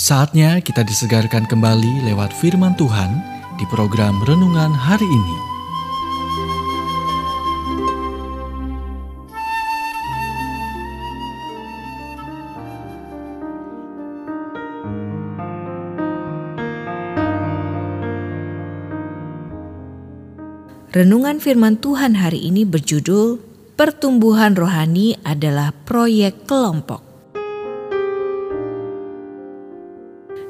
Saatnya 0.00 0.64
kita 0.64 0.80
disegarkan 0.80 1.44
kembali 1.44 2.08
lewat 2.08 2.32
firman 2.32 2.72
Tuhan 2.72 3.20
di 3.60 3.68
program 3.68 4.16
renungan 4.24 4.72
hari 4.72 5.04
ini. 5.04 5.36
Renungan 20.96 21.44
firman 21.44 21.76
Tuhan 21.76 22.16
hari 22.16 22.48
ini 22.48 22.64
berjudul 22.64 23.36
Pertumbuhan 23.76 24.56
Rohani 24.56 25.20
adalah 25.20 25.76
Proyek 25.84 26.48
Kelompok. 26.48 27.09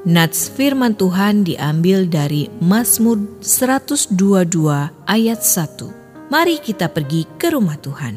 Nats 0.01 0.49
firman 0.49 0.97
Tuhan 0.97 1.45
diambil 1.45 2.09
dari 2.09 2.49
Mazmur 2.57 3.21
122 3.45 4.17
ayat 5.05 5.41
1. 5.45 6.33
Mari 6.33 6.57
kita 6.57 6.89
pergi 6.89 7.29
ke 7.37 7.53
rumah 7.53 7.77
Tuhan. 7.77 8.17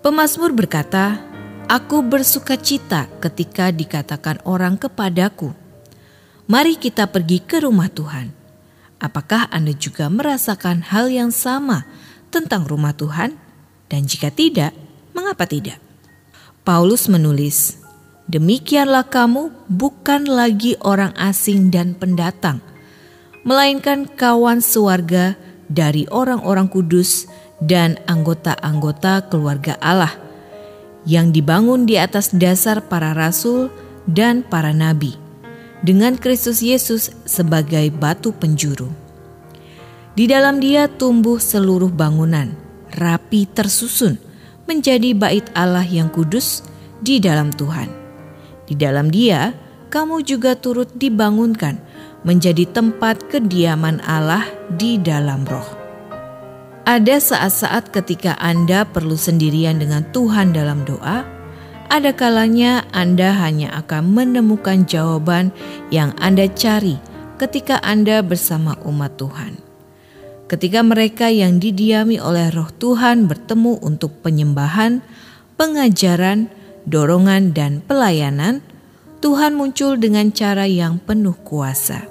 Pemasmur 0.00 0.56
berkata, 0.56 1.20
Aku 1.68 2.00
bersuka 2.00 2.56
cita 2.56 3.12
ketika 3.20 3.68
dikatakan 3.68 4.40
orang 4.48 4.80
kepadaku, 4.80 5.52
Mari 6.48 6.80
kita 6.80 7.12
pergi 7.12 7.44
ke 7.44 7.60
rumah 7.60 7.92
Tuhan. 7.92 8.32
Apakah 9.04 9.52
Anda 9.52 9.76
juga 9.76 10.08
merasakan 10.08 10.80
hal 10.80 11.12
yang 11.12 11.28
sama 11.28 11.84
tentang 12.32 12.64
rumah 12.64 12.96
Tuhan? 12.96 13.51
Dan 13.92 14.08
jika 14.08 14.32
tidak, 14.32 14.72
mengapa 15.12 15.44
tidak? 15.44 15.76
Paulus 16.64 17.12
menulis, 17.12 17.82
Demikianlah 18.32 19.12
kamu 19.12 19.52
bukan 19.68 20.30
lagi 20.30 20.78
orang 20.80 21.12
asing 21.20 21.68
dan 21.68 21.92
pendatang, 21.92 22.64
melainkan 23.44 24.08
kawan 24.08 24.62
sewarga 24.62 25.36
dari 25.66 26.08
orang-orang 26.08 26.70
kudus 26.70 27.28
dan 27.58 27.98
anggota-anggota 28.06 29.26
keluarga 29.26 29.74
Allah 29.82 30.16
yang 31.02 31.34
dibangun 31.34 31.82
di 31.82 31.98
atas 31.98 32.30
dasar 32.30 32.86
para 32.86 33.10
rasul 33.10 33.74
dan 34.06 34.46
para 34.46 34.70
nabi, 34.70 35.18
dengan 35.82 36.14
Kristus 36.14 36.62
Yesus 36.62 37.10
sebagai 37.26 37.90
batu 37.90 38.30
penjuru. 38.30 38.86
Di 40.14 40.30
dalam 40.30 40.62
Dia 40.62 40.86
tumbuh 40.86 41.42
seluruh 41.42 41.90
bangunan 41.90 42.61
rapi 42.96 43.48
tersusun 43.48 44.16
menjadi 44.68 45.12
bait 45.16 45.46
Allah 45.52 45.84
yang 45.84 46.08
kudus 46.08 46.64
di 47.02 47.18
dalam 47.18 47.50
Tuhan. 47.52 47.90
Di 48.68 48.78
dalam 48.78 49.10
Dia, 49.10 49.52
kamu 49.92 50.24
juga 50.24 50.56
turut 50.56 50.88
dibangunkan 50.96 51.76
menjadi 52.22 52.64
tempat 52.70 53.28
kediaman 53.28 54.00
Allah 54.06 54.46
di 54.72 54.96
dalam 54.96 55.44
roh. 55.44 55.66
Ada 56.82 57.22
saat-saat 57.22 57.94
ketika 57.94 58.34
Anda 58.42 58.82
perlu 58.82 59.14
sendirian 59.14 59.78
dengan 59.78 60.02
Tuhan 60.10 60.50
dalam 60.50 60.82
doa, 60.82 61.22
ada 61.86 62.10
kalanya 62.10 62.82
Anda 62.90 63.36
hanya 63.38 63.70
akan 63.84 64.10
menemukan 64.10 64.88
jawaban 64.90 65.54
yang 65.94 66.10
Anda 66.18 66.50
cari 66.50 66.98
ketika 67.38 67.78
Anda 67.86 68.18
bersama 68.26 68.74
umat 68.82 69.14
Tuhan. 69.14 69.61
Ketika 70.52 70.84
mereka 70.84 71.32
yang 71.32 71.56
didiami 71.56 72.20
oleh 72.20 72.52
Roh 72.52 72.68
Tuhan 72.76 73.24
bertemu 73.24 73.80
untuk 73.80 74.20
penyembahan, 74.20 75.00
pengajaran, 75.56 76.52
dorongan, 76.84 77.56
dan 77.56 77.80
pelayanan, 77.80 78.60
Tuhan 79.24 79.56
muncul 79.56 79.96
dengan 79.96 80.28
cara 80.28 80.68
yang 80.68 81.00
penuh 81.00 81.32
kuasa. 81.40 82.04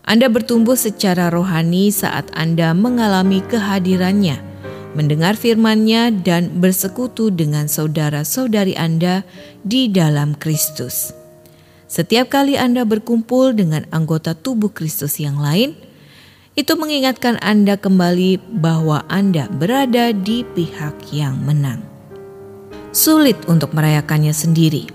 Anda 0.00 0.32
bertumbuh 0.32 0.80
secara 0.80 1.28
rohani 1.28 1.92
saat 1.92 2.32
Anda 2.32 2.72
mengalami 2.72 3.44
kehadirannya, 3.44 4.40
mendengar 4.96 5.36
firman-Nya, 5.36 6.16
dan 6.24 6.64
bersekutu 6.64 7.28
dengan 7.28 7.68
saudara-saudari 7.68 8.80
Anda 8.80 9.28
di 9.60 9.92
dalam 9.92 10.40
Kristus. 10.40 11.12
Setiap 11.84 12.32
kali 12.32 12.56
Anda 12.56 12.88
berkumpul 12.88 13.52
dengan 13.52 13.84
anggota 13.92 14.32
tubuh 14.32 14.72
Kristus 14.72 15.20
yang 15.20 15.36
lain, 15.36 15.85
itu 16.56 16.72
mengingatkan 16.72 17.36
Anda 17.44 17.76
kembali 17.76 18.40
bahwa 18.64 19.04
Anda 19.12 19.44
berada 19.52 20.16
di 20.16 20.40
pihak 20.40 21.12
yang 21.12 21.36
menang. 21.44 21.84
Sulit 22.96 23.36
untuk 23.44 23.76
merayakannya 23.76 24.32
sendiri. 24.32 24.88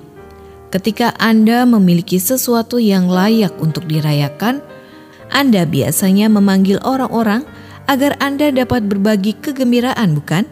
Ketika 0.74 1.14
Anda 1.22 1.70
memiliki 1.70 2.18
sesuatu 2.18 2.82
yang 2.82 3.06
layak 3.06 3.54
untuk 3.62 3.86
dirayakan, 3.86 4.66
Anda 5.30 5.70
biasanya 5.70 6.34
memanggil 6.34 6.82
orang-orang 6.82 7.46
agar 7.86 8.18
Anda 8.18 8.50
dapat 8.50 8.90
berbagi 8.90 9.38
kegembiraan, 9.38 10.18
bukan? 10.18 10.50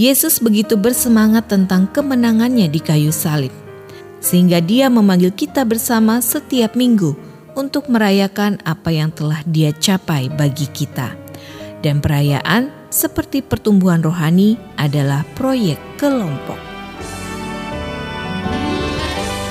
Yesus 0.00 0.40
begitu 0.40 0.80
bersemangat 0.80 1.52
tentang 1.52 1.92
kemenangannya 1.92 2.72
di 2.72 2.80
kayu 2.80 3.12
salib, 3.12 3.52
sehingga 4.24 4.64
Dia 4.64 4.88
memanggil 4.88 5.28
kita 5.36 5.68
bersama 5.68 6.24
setiap 6.24 6.72
minggu 6.72 7.25
untuk 7.56 7.88
merayakan 7.88 8.60
apa 8.62 8.92
yang 8.92 9.10
telah 9.10 9.40
Dia 9.48 9.72
capai 9.72 10.28
bagi 10.28 10.68
kita. 10.68 11.16
Dan 11.80 12.04
perayaan 12.04 12.70
seperti 12.92 13.40
pertumbuhan 13.40 14.04
rohani 14.04 14.60
adalah 14.76 15.24
proyek 15.34 15.80
kelompok. 15.96 16.60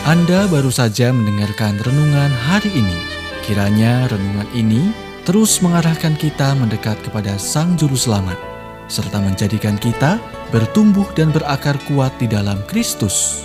Anda 0.06 0.46
baru 0.46 0.70
saja 0.70 1.10
mendengarkan 1.10 1.82
renungan 1.82 2.30
hari 2.30 2.70
ini. 2.78 2.98
Kiranya 3.42 4.06
renungan 4.06 4.50
ini 4.54 4.94
terus 5.26 5.58
mengarahkan 5.66 6.14
kita 6.22 6.54
mendekat 6.54 7.02
kepada 7.02 7.34
Sang 7.42 7.74
Juru 7.74 7.98
Selamat, 7.98 8.38
serta 8.86 9.18
menjadikan 9.18 9.74
kita 9.82 10.22
bertumbuh 10.54 11.10
dan 11.18 11.34
berakar 11.34 11.74
kuat 11.90 12.14
di 12.22 12.30
dalam 12.30 12.62
Kristus. 12.70 13.42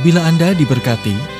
Bila 0.00 0.24
Anda 0.24 0.56
diberkati, 0.56 1.39